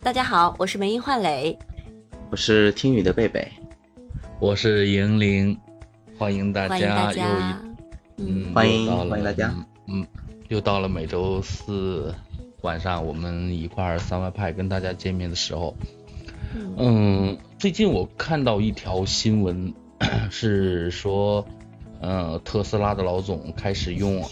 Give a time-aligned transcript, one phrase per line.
[0.00, 1.58] 大家好，我是梅英焕磊，
[2.30, 3.48] 我是听雨的贝贝，
[4.38, 5.58] 我是莹玲，
[6.16, 7.62] 欢迎大欢迎大家。
[8.16, 8.24] 又。
[8.24, 8.54] 一嗯。
[8.54, 9.52] 欢迎欢迎大家。
[9.88, 10.06] 嗯，
[10.48, 12.14] 又到了每周四
[12.62, 15.76] 晚上我们一块儿三外派跟大家见面的时候。
[16.76, 19.74] 嗯，最近我看到一条新闻，
[20.30, 21.44] 是说，
[22.00, 24.22] 呃，特斯拉的老总开始用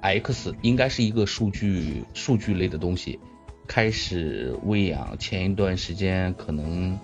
[0.00, 3.18] X，应该是一个数据数据类的东西，
[3.66, 6.98] 开始喂养前一段时间可能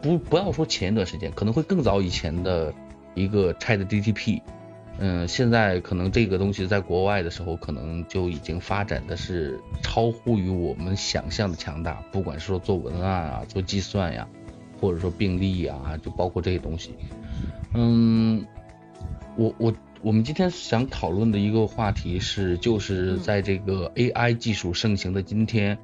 [0.00, 2.72] 不不要说前一段时间，可能会更早以前的
[3.14, 4.40] 一个 Chat GTP。
[4.98, 14.28] 嗯，现在可能这个东西在国外的时候，可能就已经发展的是超乎于我们想象的强大，不管是说做文案啊、做计算呀，
[14.78, 16.94] 或者说病例啊，就包括这些东西。
[17.72, 18.44] 嗯，
[19.34, 25.78] 我我我们今天想讨论的一个话题是，就是在这个 AI 技术盛行的今天，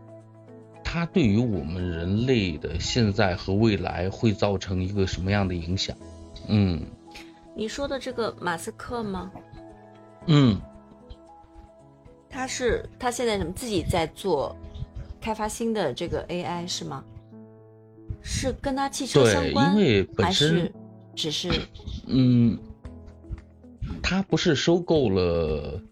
[0.83, 5.97] 它对于我们人类的现在和未来会造成一个什么样的影响？
[6.49, 6.83] 嗯
[7.55, 9.31] 你说的这个马斯克吗？
[10.27, 10.61] 嗯，
[12.29, 14.55] 他是他现在什么自己在做
[15.21, 17.05] 开发新的这个 AI 是吗？
[18.21, 20.73] 是跟他汽车相对，关，因为本还身是
[21.15, 21.51] 只是
[22.07, 22.59] 嗯，
[24.09, 25.83] 他不是收购了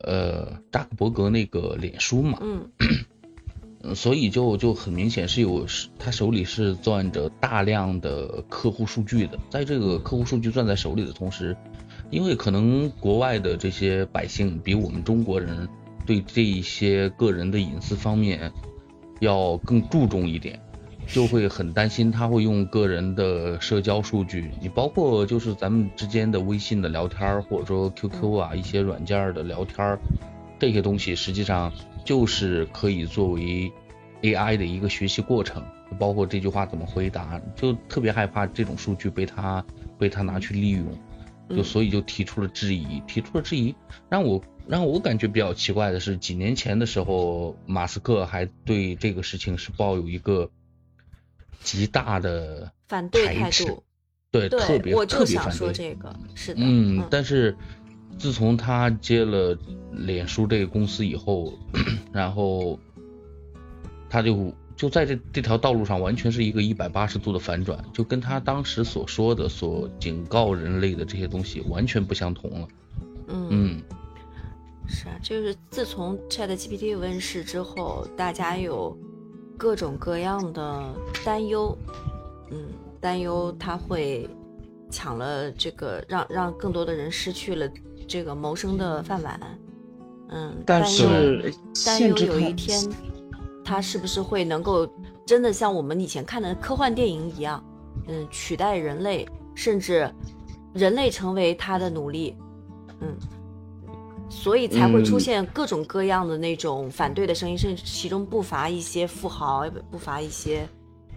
[0.00, 2.70] 呃扎克伯格那个脸书嘛，嗯。
[2.80, 5.64] 嗯 所以就就很明显是有
[5.98, 11.56] 他手里是攥着大量的客户数据的，在这个客户数据攥在手里的同时，
[12.10, 15.68] 因为可能国外的这些百姓比我们中国人
[16.04, 18.50] 对这一些个人的隐私方面
[19.20, 20.60] 要更注重一点，
[21.06, 29.98] 就会很担心他会用个人的社交数据，你包括就是咱们之间的微信的聊天儿，或者说 QQ 啊一些软件儿的聊天儿，
[30.58, 31.72] 这些东西实际上
[32.04, 33.72] 就是可以作为
[34.22, 35.62] AI 的一个学习过程，
[35.98, 39.64] 包括这句话怎么回答，就特别害怕这种数据被他
[39.98, 40.84] 被他拿去利用，
[41.48, 43.74] 就嗯所以就提出了质疑，提出了质疑，
[44.08, 50.50] 让我让我感觉比较奇怪的是，几年前的时候，马斯克还对这个事情是抱有一个
[51.66, 53.82] 极大的反对态度。
[54.30, 55.52] 对，特，别我就想特别想。
[55.52, 57.56] 说这个，是的，嗯，但是
[58.18, 59.58] 自从他接了
[59.92, 61.52] 脸书这个公司以后，
[62.12, 62.78] 然后
[64.10, 72.68] 他就就在这这条道路上完全是一个一百八十度的反转，就跟他当时所说的、所警告人类的这些东西完全不相同了。
[73.28, 73.82] 嗯嗯，
[74.86, 78.96] 是啊，就是自从 Chat GPT 问世之后，大家有
[79.56, 80.82] 各种各样的
[81.24, 81.76] 担忧，
[82.50, 82.68] 嗯，
[83.00, 84.28] 担忧他会
[84.90, 87.68] 抢了这个，让让更多的人失去了
[88.06, 89.40] 这个谋生的饭碗，
[90.28, 92.80] 嗯，但担忧是担忧有一天，
[93.64, 94.88] 他是不是会能够
[95.26, 97.62] 真的像我们以前看的科幻电影一样，
[98.06, 100.08] 嗯，取代人类，甚至
[100.72, 102.36] 人类成为他的奴隶，
[103.00, 103.16] 嗯，
[104.28, 110.68] 所以才会出嗯现各种各样的那种反对的声音，甚至其中不乏一些富豪，不乏一些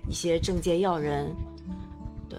[0.07, 1.33] 一些政界要人，
[2.27, 2.37] 对，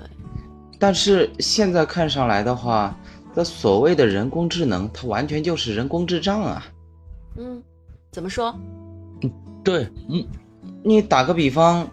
[0.79, 2.97] 但是现在看上来的话，
[3.35, 6.67] 这所谓的人工智能，它完全就是人工智障啊！
[7.37, 7.63] 嗯，
[8.11, 8.55] 怎么说？
[9.63, 10.27] 对，嗯
[10.83, 11.89] 你打个比方，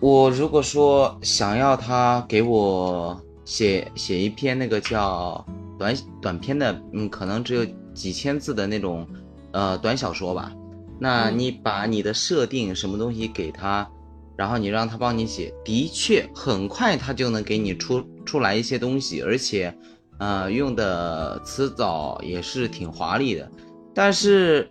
[0.00, 5.44] 我如果说想要他给我写写一篇那个叫
[5.84, 9.06] 短短篇的，嗯，可能只有几千字的那种
[9.52, 10.50] 呃短小说吧，
[10.98, 13.86] 那嗯你把你的设定什么东西给他，
[14.34, 19.76] 然后你让他帮你写，的确很快他就能给你出出来一些东西，而且
[20.18, 23.50] 呃用的词藻也是挺华丽的，
[23.94, 24.70] 但是。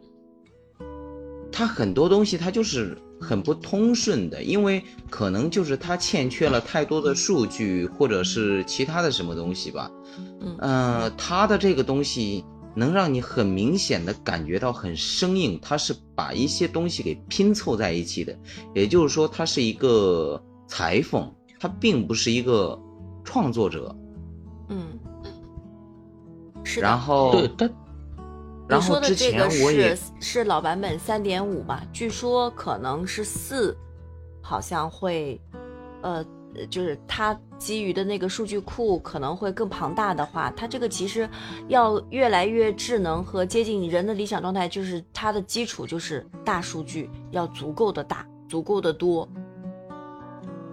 [1.56, 9.90] 他很多东西他就是很不通顺的，因为可能就是它欠缺了太多的数据，或者是其他的什么东西吧。
[10.42, 12.44] 嗯呃，它的这个东西
[12.76, 18.38] 能让你很明显的感觉到很生硬，它是把一些东西给拼凑在一起的，
[18.76, 22.78] 也就是说，它是一个裁缝，它并不是一个
[23.24, 23.96] 创作者。
[24.70, 25.00] 嗯，
[26.64, 26.80] 是。
[26.82, 27.70] 然后，对，但
[28.68, 31.84] 然你说后之前的这个我也是是老版本三点五吧？
[31.92, 33.76] 据说可能是四，
[34.42, 35.40] 好像会，
[36.02, 36.26] 呃，
[36.70, 41.30] 就是它基于的那个数据库可能会更庞大的话，它这个其实
[41.68, 49.28] 要越来越智能和接近人的理想状态，就是它的基础就是大数据要足够的大，足够的多。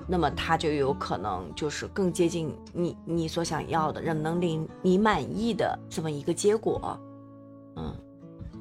[0.07, 6.99] 那么它就有可能就是更接近你你所想要的，让能令你满意的这么一个结果。
[7.81, 7.97] 嗯，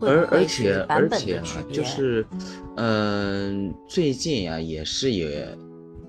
[0.01, 1.45] 而而且而且啊？
[1.71, 2.25] 就是，
[2.77, 5.57] 嗯、最近啊，也是也，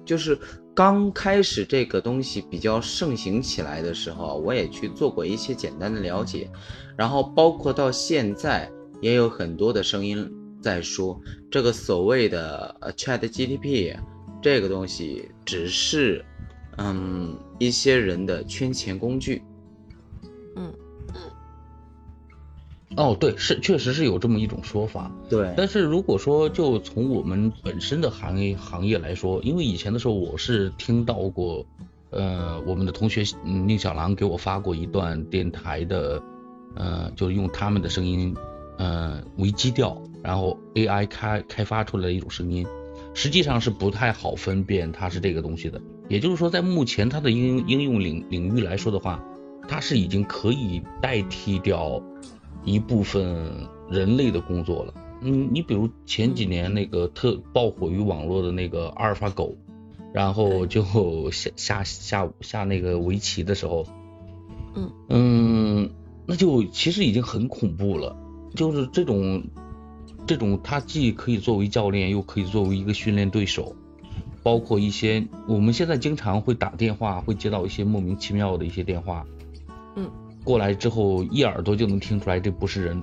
[0.05, 0.39] 就是
[0.75, 6.49] 刚开始这个东西比较盛行起来的时候，我也去做过一些简单的了解，
[6.97, 8.71] 然后包括到现在
[9.01, 10.31] 也有很多的声音
[10.62, 11.21] 在说，
[11.51, 13.97] 这个所谓的呃 Chat GTP
[14.41, 16.25] 这个东西只是，
[16.79, 19.43] 嗯，一些人的圈钱工具。
[22.97, 25.11] 哦，对，是确实是有这么一种说法。
[25.29, 31.65] 对但是如果说就从我们本身的行业行业来说，因为以前的时候我是听到过，
[32.11, 36.21] 呃，我们的同学嗯宁小郎给我发过一段电台的，
[36.75, 38.35] 呃，就是用他们的声音，
[38.77, 42.67] 呃为基调，然后 AI 开开发出来的一种声音，
[43.15, 45.81] 实际上是不太好分辨它是这个东西的。
[46.09, 49.23] 也就是说，在目前它的应应用领领域来说的话，
[49.69, 52.03] 它是已经可以代替掉
[52.65, 54.95] 一部分人类的工作了。
[55.23, 59.57] 嗯，你比如前几年那个特爆火于网络的那个阿尔法狗，
[60.12, 60.83] 然后就
[61.31, 63.87] 下下下下那个围棋的时候，
[64.75, 65.91] 嗯嗯，
[66.27, 68.17] 那就其实已经很恐怖了。
[68.55, 69.43] 就是这种
[70.27, 73.77] 这种，它既可以作为教练，又可以作为一个训练对手。
[74.43, 79.27] 包括一些我们现在经常会打电话，会接到一些莫名其妙的一些电话，
[79.97, 80.11] 嗯，
[80.50, 83.00] 过来之后一耳朵就能听出来这不是人，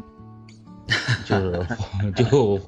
[1.26, 1.66] 就是
[2.14, 2.60] 就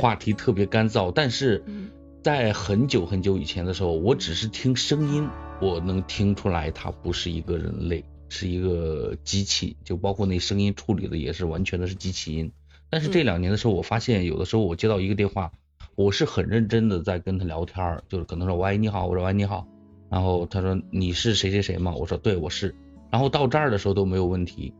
[0.00, 1.12] 话题特别干燥。
[1.14, 1.88] 但是嗯
[2.20, 5.28] 在很久很久以前的时候，我只是听声音，
[5.60, 12.50] 我能听出来他不是一个人类，是一个机器，就包括那声音处理的也是完全的是机器音。
[12.90, 15.52] 但是这嗯两年的时候，我发现有的时候我接到一个电话，
[15.94, 19.64] 我是很认真的在跟他聊天儿，就是可能说喂你好，我说喂你好，
[20.10, 21.94] 然后他说你是谁谁谁吗？
[21.94, 22.74] 我说对我是，
[23.10, 24.74] 然后到这儿的时候都没有问题，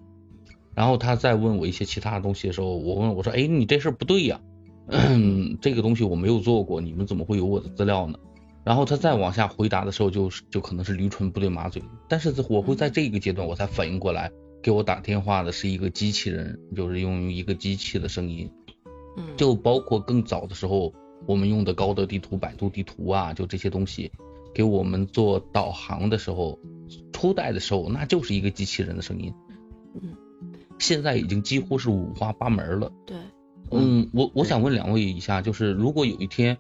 [0.75, 4.41] 然后他再问我一些其他的东西的时候，我问我说哎你这事儿不对呀，
[5.61, 8.19] 这个东西我没有做过，你们怎么会有我的资料呢？
[8.65, 14.33] 然后他再往下回答的时候，就是就可能是驴唇不对马嘴，但是我会在这个阶段我才反应过来，
[14.63, 18.51] 给我打电话的是一个机器人，就是用一个机器的声音。
[19.17, 20.93] 嗯，就包括更早的时候，
[21.27, 24.11] 我们用的高德地图、百度地图啊，就这些东西，
[24.55, 26.59] 给我们做导航的时候，
[27.15, 29.33] 初代的时候那就是一个机器人的声音。
[29.95, 30.15] 嗯，
[30.79, 32.93] 现在已经几乎是五花八门了。
[33.07, 33.17] 对，
[33.71, 36.59] 嗯，我我想问两位一下，就是如果有一天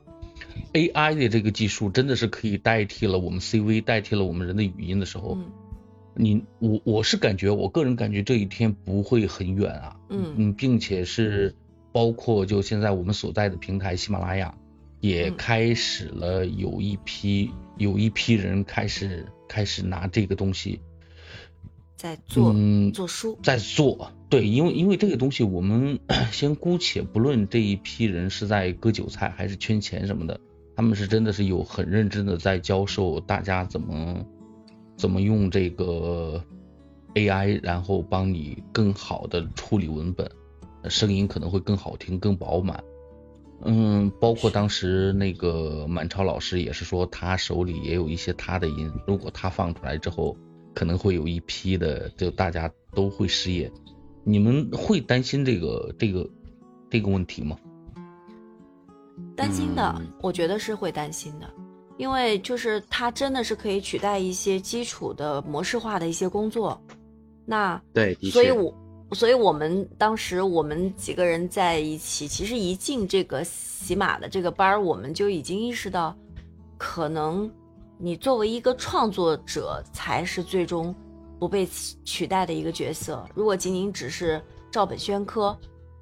[0.72, 5.44] AI 的这个技术真的是可以代替了我们 CV，代替了我们人的语音的时候，嗯
[6.16, 9.96] 你我我是感觉，我个人感觉这一天不会很远啊。
[10.10, 11.52] 嗯嗯，并且是
[11.90, 14.54] 包括就现在我们所在的平台喜马拉雅，
[15.00, 20.80] 也嗯开始了有一批有一批人开始开始拿这个东西
[21.96, 24.10] 在做嗯做书，在做。
[24.28, 26.00] 对，因为因为这个东西，我们
[26.32, 30.40] 先姑且不论这一批人是在割韭菜还是圈钱什么的，
[30.74, 34.26] 他们是真的是有很认真的在教授大家怎么
[34.96, 36.42] 怎么用这个
[37.14, 40.28] AI，然后帮你更好的处理文本，
[40.82, 42.82] 呃声音可能会更好听、更饱满。
[43.62, 50.36] 嗯，包括当时那个满超老师也是说，他手里也有一些他的音，如果他放出来之后，
[50.74, 53.70] 可能会有一批的，就大家都会失业。
[54.24, 56.28] 你们会担心这个这个
[56.90, 57.56] 这个问题吗？
[59.36, 61.48] 担心的，嗯我觉得是会担心的，
[61.96, 66.80] 因为就是它真的是可以取代一些基础的模式化的一些工作。
[67.46, 68.74] 那对，所以我，
[69.12, 76.16] 所以我们当时我们几个人在一起，其实一进这个喜马的这个班儿，我们就已经意识到，
[76.76, 77.48] 可能
[77.98, 80.92] 你作为一个创作者才是最终
[81.38, 81.68] 不被
[82.04, 83.24] 取代的一个角色。
[83.34, 85.56] 如果仅仅只是照本宣科，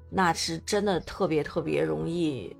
[0.09, 2.55] 那是真的特别特别容易，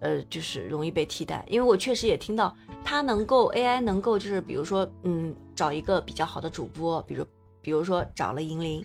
[0.00, 1.44] 呃，就是容易被替代。
[1.48, 2.54] 因为我确实也听到，
[2.84, 7.26] 他能够 AI 能够就是比如说，嗯，找一个比较好的主播，比如
[7.60, 8.84] 比如说找了银铃，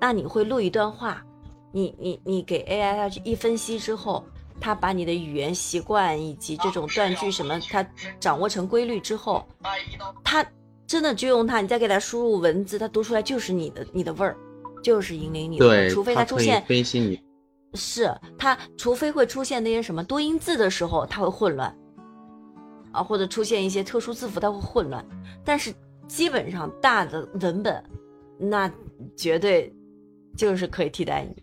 [0.00, 1.24] 那你会录一段话，
[1.72, 4.24] 你你你给 AI 它去一分析之后，
[4.60, 7.86] 它把你的语言习惯以及这种断句什么，它
[8.20, 9.46] 掌握成规律之后，
[10.22, 10.44] 它
[10.86, 14.36] 真的就用它，你再给它输入文字，它读出来就是你的你的味儿，
[14.82, 17.20] 就是引领你的，对，除非它出现分析你，
[17.72, 21.74] 是它，除非会出现那些什么多音字的时候，它会混乱，
[22.92, 25.04] 啊，或者出现一些特殊字符，它会混乱。
[25.44, 25.74] 但是
[26.06, 27.82] 基本上大的文本，
[28.38, 28.70] 那
[29.16, 29.74] 绝对
[30.36, 31.42] 就是可以替代你。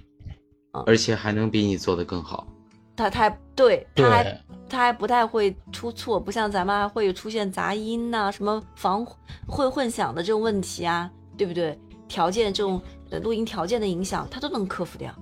[0.86, 2.48] 而且还能比你做的更好。
[2.96, 4.24] 他他还对，他还
[4.70, 9.06] 他，还不太会出错，不像咱们还会出现杂音呐、什么防
[9.48, 11.78] 会混响的这种问题啊，对不对？
[12.08, 15.14] 条件这种呃录音条件的影响，他都能克服掉。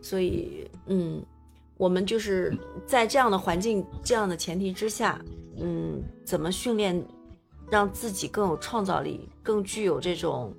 [0.00, 1.22] 所以嗯，
[1.76, 5.20] 我们就是在这样的环境、这样的前提之下，
[5.58, 7.04] 嗯，怎么训练
[7.70, 10.54] 让自己更有创造力、更具有这种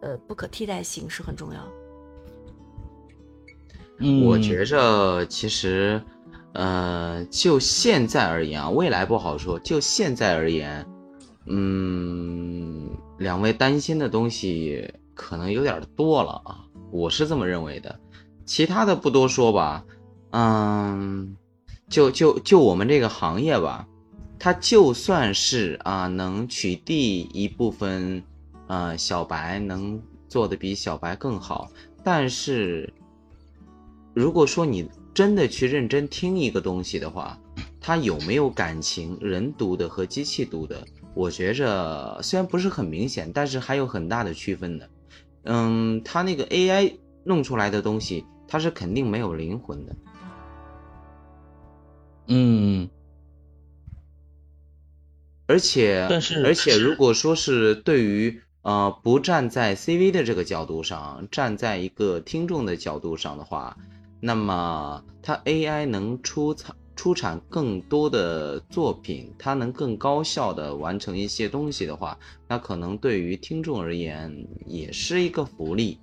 [0.00, 1.60] 呃不可替代性是很重要。
[3.98, 6.02] 嗯，我觉着其实，
[6.52, 9.58] 呃，就现在而言啊，未来不好说。
[9.58, 10.86] 就现在而言，
[11.46, 17.98] 嗯，两位担心的东西可能有点多了啊，我是这么认为的。
[18.44, 19.84] 其他的不多说吧，
[20.30, 21.34] 嗯，
[21.88, 23.88] 就就就我们这个行业吧，
[24.38, 28.22] 它就算是啊能取缔一部分，
[28.68, 31.70] 呃，小白能做的比小白更好，
[32.02, 32.92] 但是。
[34.14, 37.38] 如果说你真的去认真听一个东西的话，
[37.78, 39.14] 它有没有感情？
[39.20, 40.82] 人读的和机器读的，
[41.12, 44.88] 我觉着虽然不是很明显，但是还有很大的区分的。
[45.42, 46.94] 嗯，它那个 AI
[47.24, 49.96] 弄出来的东西，它是肯定没有灵魂的。
[52.28, 52.88] 嗯，
[55.46, 63.76] 而且，但是，而且，如果说是对于呃不站在 CV 的这个角度上，站在一个听众的角度上的话。
[64.18, 72.18] 那么，它 AI 能出产出产更多的作品，它能更高效的完成一些东西的话，
[72.48, 76.00] 那可能对于听众而言也是一个福利。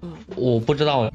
[0.00, 1.12] 嗯，我不知道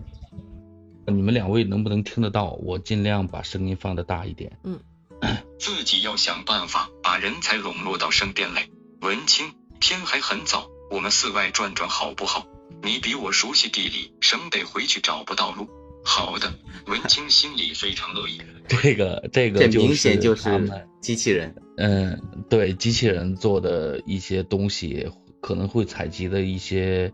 [1.07, 4.55] 你们两位能不能听得到，我尽量把声音放的大一点。
[4.65, 4.79] 嗯，
[5.57, 8.67] 自己要想办法把人才笼络到身边来。
[9.01, 9.47] 文清，
[9.81, 12.45] 天还很早，我们寺外转转好不好？
[12.83, 15.67] 你比我熟悉地理，省得回去找不到路。
[16.03, 16.53] 好的，
[16.85, 18.39] 文清心里非常乐意。
[18.69, 21.55] 这个这个明显就是他们机器人。
[21.77, 25.09] 嗯，对，机器人做的一些东西
[25.41, 27.11] 可能会采集的一些，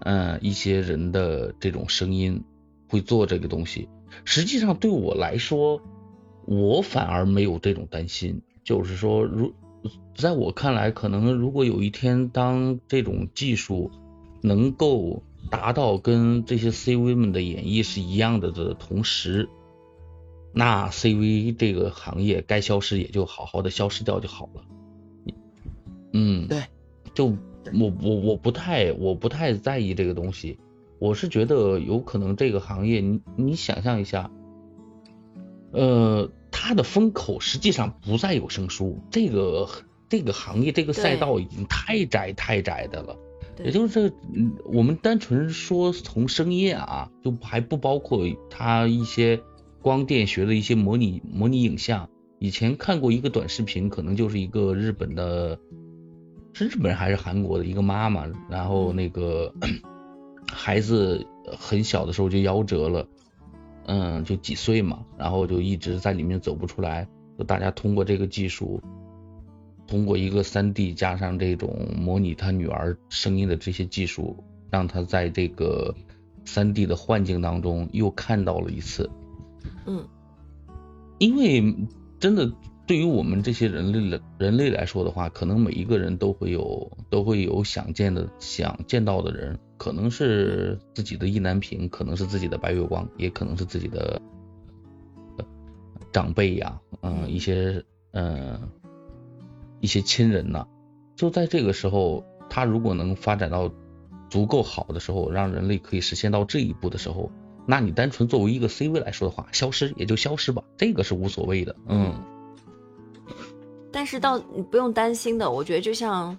[0.00, 2.42] 嗯，一些人的这种声音
[2.88, 3.88] 会做这个东西。
[4.24, 5.80] 实际上对我来说，
[6.44, 8.42] 我反而没有这种担心。
[8.64, 9.54] 就是说，如
[10.14, 13.90] 在我看来，可能如果有一天当这种技术。
[14.42, 19.50] 能够达到跟这些 CV 们的演绎是一样的的同时，
[20.54, 24.62] 那 CV 这个行业该消失也就好好的消失掉就好了。
[26.14, 26.62] 嗯，对，
[27.12, 30.58] 就我我我不太我不太在意这个东西，
[30.98, 34.30] 我是觉得有可能这个行业，你你想象一下，
[35.72, 36.30] 呃，
[36.70, 39.68] 它的风口实际上不再有声书，这个
[40.08, 43.16] 这个行业这个赛道已经太窄太窄的了。
[43.58, 49.40] 也就是，嗯，我们单纯说从声音啊，就还不包括它一些
[49.82, 52.08] 光电学的一些模拟模拟影像。
[52.38, 55.58] 以前看过一个短视频，可能就是一个日本的，
[56.52, 59.52] 是日本人还是韩国的一个妈妈，然后那个
[60.46, 61.26] 孩子
[61.58, 63.08] 很小的时候就夭折了，
[63.92, 68.80] 嗯，就几岁嘛，然后就一直在里面走不出来，就大家通过这个技术。
[69.88, 75.92] 通过一个三 D 加上这种模拟他女儿声音的这些技术，让他在这个
[76.44, 79.10] 三 D 的幻境当中又看到了一次。
[79.86, 80.06] 嗯，
[81.18, 81.74] 因为
[82.20, 82.48] 真的
[82.86, 94.20] 对于我们这些人类的人类来说的话，可能每一个人都会有都会有想见的想见到的人，可能是自己的意难平，可能是自己的白月光，也可能是自己的
[96.12, 97.82] 长辈呀，嗯，一些
[98.12, 98.60] 嗯。
[99.82, 100.66] 一些亲人呐，
[101.16, 103.72] 就在这个时候，他如果能发展到
[104.28, 107.32] 足够好的时候，让人类可以实现到这一步的时候，
[107.64, 112.12] 那你单纯作为一个 C 位来说的话，消失也就消失吧，这个是无所谓的，嗯。
[113.90, 116.38] 但是到你不用担心的，我觉得就像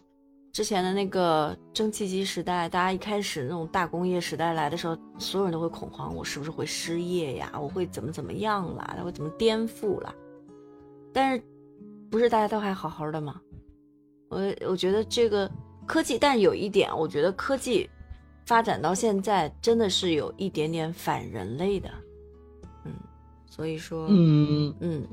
[0.51, 7.51] 之前的那个蒸汽机时代，大家一开始那种大工业时代来的时候，所有人都会恐慌，我是不是会失业呀？
[7.62, 8.93] 我会怎么怎么样啦？
[8.98, 10.13] 他会怎么颠覆啦？
[11.13, 11.43] 但是。
[12.12, 13.39] 不是大家都还好好的吗？
[14.27, 15.50] 我我觉得这个
[15.88, 17.89] 科技，但是有一点，我觉得科技
[18.46, 21.89] 发展到现在真的是有一点点反人类的，
[22.84, 22.91] 嗯，
[23.46, 25.08] 所以说，嗯嗯，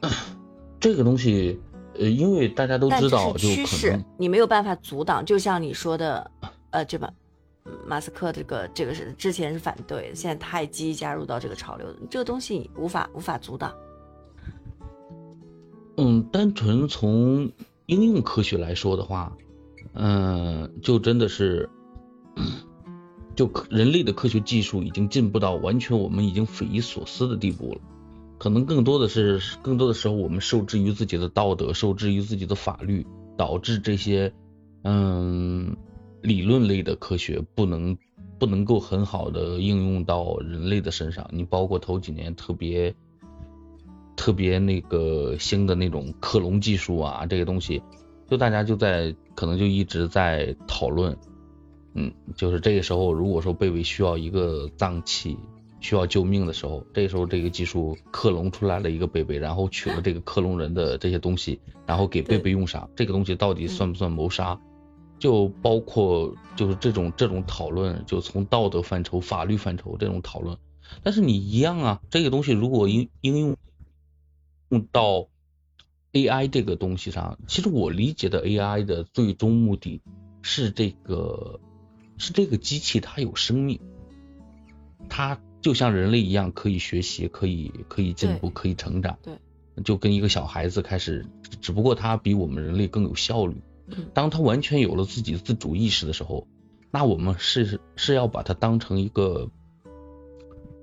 [0.80, 1.60] 这个东西，
[1.98, 5.24] 呃，因为大家都知道，就趋势，你没有办法阻挡。
[5.24, 6.30] 就像你说的，
[6.70, 7.12] 呃，这把
[7.86, 13.72] 马斯克这个这个是之前是反对，现在太积极加入到这个潮流，这个东西无法无法阻挡。
[15.96, 17.50] 嗯，单纯从
[17.86, 19.32] 应用科学来说的话，
[19.92, 21.70] 嗯，就真的是，
[23.36, 27.80] 就人类的科学技术已经进步到完全我们已经匪夷所思的地步了。
[28.44, 33.06] 可能更多的是，更多的时候我们受制于自己的道德，受制于自己的法律，
[33.38, 34.34] 导致这些
[34.82, 35.74] 嗯
[36.20, 37.96] 理论类的科学不能
[38.38, 41.26] 不能够很好的应用到人类的身上。
[41.32, 42.94] 你包括头几年特别
[44.14, 47.82] 特别那个新的那种克隆技术啊，这些东西，
[48.28, 51.16] 就大家就在可能就一直在讨论，
[51.94, 55.38] 嗯，就是这个时候如果说贝贝需要一个脏器。
[55.84, 62.88] 需要救命的时候，这时候这个技术克隆出来了一个贝贝，然后取了这个克隆人的这些东西，然后给贝贝用上。
[62.96, 64.58] 这个东西到底算不算谋杀？
[65.18, 70.56] 就包括就是这种这种讨论，就从道德范畴、法律范畴这种讨论。
[71.02, 73.56] 但是你一样啊，这个东西如果应应用
[74.70, 75.28] 用到
[76.14, 80.00] AI 这个东西上，其实我理解的 AI 的最终目的
[80.40, 81.60] 是这个
[82.16, 83.80] 是这个机器它有生命，
[85.10, 85.38] 它。
[85.64, 89.18] 就像人类一样，可以学习，可以可以进步，可以成长。
[89.22, 89.38] 对，
[89.82, 91.24] 就跟一个小孩子开始，
[91.62, 93.56] 只不过他比我们人类更有效率。
[94.12, 96.46] 当他完全有了自己自主意识的时候，
[96.90, 99.50] 那我们是是要把它当成一个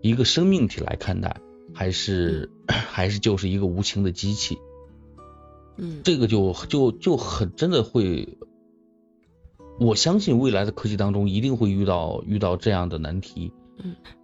[0.02, 1.40] 一个生命体来看待，
[1.76, 4.58] 还是还是就是一个无情的机器？
[5.78, 8.40] 嗯，这个就就就很真的会，
[9.80, 13.54] 我相信未来的科技当中一定会遇到遇到这样的难题。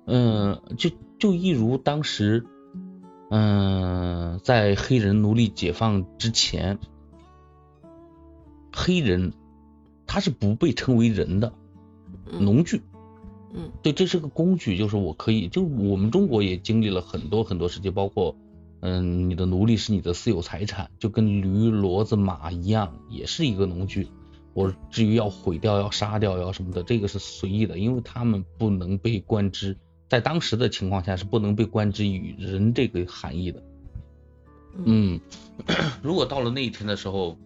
[0.06, 2.46] 嗯，就就一如当时，
[3.30, 6.80] 嗯，在黑人奴隶解放之前，
[8.72, 9.34] 黑人
[10.06, 11.54] 他是不被称为人的，
[12.40, 12.82] 农具，
[13.54, 18.36] 嗯，对，这是个工具，就是我可以，就我们中国也经历了很多很多事情，包括，
[18.82, 24.08] 嗯，你的奴隶是你的私有财产，就跟驴、骡子、马一样，也是一个农具。
[24.58, 29.78] 我至于要毁掉、要杀掉、要什么的，这个是随意的，因为他们不能被观之，
[30.10, 33.62] 在当时的情况下是不能被观之于人这个含义的。
[34.84, 35.22] 嗯，
[36.02, 37.38] 如果到了那一天的时候，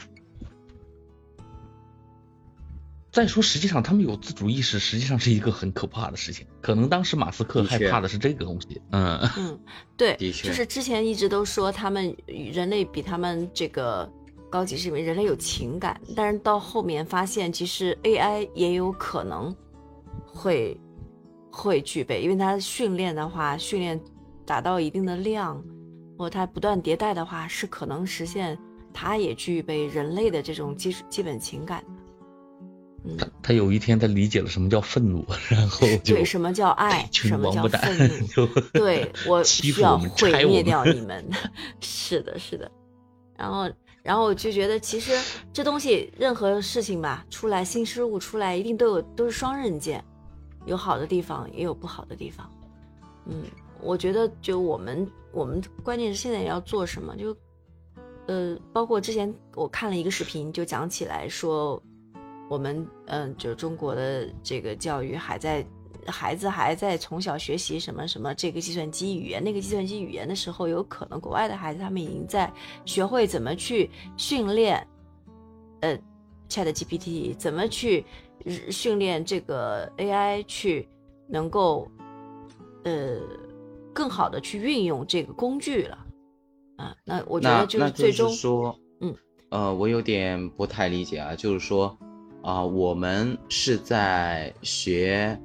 [3.11, 6.47] 再说实际上他们有自主意识，实际上是一个很可怕的事情。
[6.61, 8.81] 可能当时马斯克害怕的是这个东西。
[8.91, 9.59] 嗯嗯，
[9.97, 14.09] 对，的确，就是之前一直都说他们人类比他们这个。
[14.51, 19.55] 高级是因为人类有情感，但是到后面发现，其实 AI 也有可能
[20.25, 20.77] 会
[21.49, 23.99] 会具备，因为它训练的话，训练
[24.45, 25.63] 达到一定的量，
[26.17, 28.59] 或它不断迭代的话，是可能实现
[28.93, 32.01] 它也具备人类的这种基基本情感的。
[33.03, 41.25] 嗯，他有一天他理解了什么叫愤怒，然后对什么叫爱，什么叫愤 怒，对我需要毁灭掉你 们，
[41.79, 42.69] 是的，是的，
[43.37, 43.69] 然后。
[44.03, 45.11] 然后我就觉得，其实
[45.53, 50.03] 这东西任何事情吧，出来新事物出来，一定都有都是双刃剑，
[50.65, 52.49] 有好的地方，也有不好的地方。
[53.25, 53.43] 嗯，
[53.79, 57.35] 我觉得就我们我们关键是现在要做什么，就
[58.27, 61.81] 呃，包括之前我看了一个视频，就讲起来说，
[62.49, 65.65] 我们嗯，就中国的这个教育还在。
[66.07, 72.51] 孩子还在从小学习什么什么这个计算机语言那个计算机语言的时候，有可能国外的孩子他们已经在
[72.85, 74.87] 学会怎么去训练，
[75.81, 75.97] 呃
[76.49, 78.05] ，Chat GPT 怎么去
[78.69, 80.87] 训练这个 AI 去
[81.27, 81.87] 能够
[82.83, 83.19] 呃
[83.93, 85.97] 更好的去运用这个工具了
[86.77, 86.95] 啊。
[87.05, 89.15] 那我觉得就是最终说，嗯
[89.49, 91.95] 呃，我有点不太理解啊，就是说
[92.41, 95.39] 啊，我们是在学。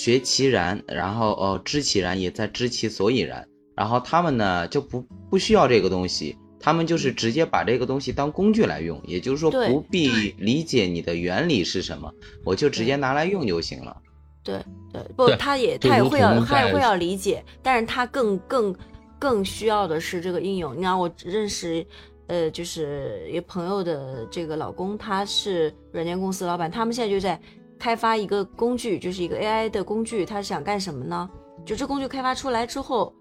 [0.00, 3.46] 学其然，然后哦，知其然也在知其所以然。
[3.76, 12.10] 然后他们呢就不不需要这个东西，他们就是直接把这个东西当工具来用，也就是说不必理解你的原理是什么，
[12.46, 13.94] 我就直接拿来用就行了。
[14.42, 18.74] 对对，不，他也他也会要他也会要理解，但是他更更
[19.18, 20.74] 更需要的是这个应用。
[20.74, 21.86] 你看，我认识
[22.26, 27.38] 呃，就是一朋友的这个老公，他是软件公司老板，他们现在就在。
[27.80, 31.28] 开发一个工具，就是一个 AI 的工具，它是想干什么呢？
[31.64, 33.14] 就这工具开发出来之后，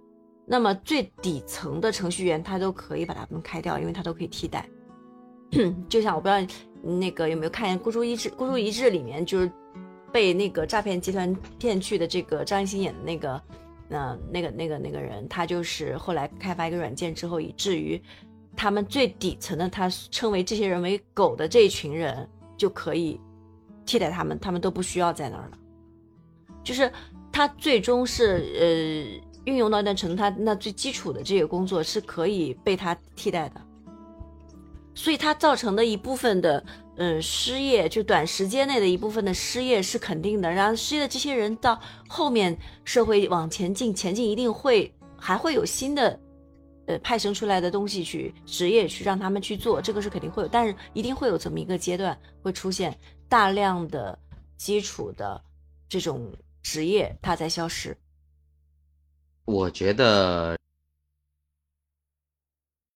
[0.46, 4.68] 那么最底层的程序员他都可以把它们开掉，因为它都可以替代。
[5.88, 9.52] 就像我不知道那个有没有看《孤注一掷》，《孤注一掷》里面就是
[10.12, 13.42] 被那个诈骗集团骗去的这个张艺兴演的那个，
[13.90, 18.02] 呃，那个那个那个人，他就是后来开发一个软件之后，以至于
[18.56, 23.20] 他们最底层的，他称为这些人为狗的这一群人就可以。
[23.90, 25.58] 替代他们，他们都不需要在那儿了。
[26.64, 26.92] 就是
[27.32, 28.68] 他最终是呃
[29.46, 33.62] 运用到一定程度，他那最基础的这个工作是可以被他替代的。
[34.94, 36.64] 所以它造成的一部分的
[36.98, 40.52] 嗯失业，就短时间内的一部分的失业是肯定的。
[40.52, 46.20] 然后失业的这些人到后面社会往前进，前进一定会还会有新的
[46.90, 52.98] 呃派生出来的东西去职业去让他们去做，这个是肯定会有，但是一定会有这么一个阶段会出现。
[53.30, 54.18] 大量的
[54.58, 55.40] 基础的，
[55.88, 57.96] 这种职业它在消失？
[59.46, 60.58] 我觉得